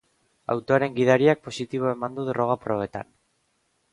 Autoaren 0.53 0.95
gidariak 0.95 1.43
positibo 1.49 1.91
eman 1.91 2.17
du 2.19 2.27
droga 2.31 2.57
probetan. 2.65 3.15